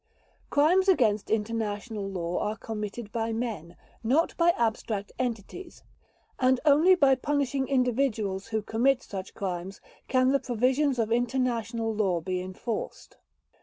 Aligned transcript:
Crimes 0.49 0.87
against 0.89 1.29
international 1.29 2.09
law 2.09 2.39
are 2.39 2.55
committed 2.57 3.11
by 3.11 3.31
men, 3.31 3.75
not 4.03 4.35
by 4.35 4.49
abstract 4.57 5.11
entities, 5.19 5.83
and 6.39 6.59
only 6.65 6.95
by 6.95 7.13
punishing 7.13 7.67
individuals 7.67 8.47
who 8.47 8.63
commit 8.63 9.03
such 9.03 9.35
crimes 9.35 9.79
can 10.07 10.29
the 10.31 10.39
provisions 10.39 10.97
of 10.97 11.11
international 11.11 11.93
law 11.93 12.19
be 12.19 12.41
enforced. 12.41 13.17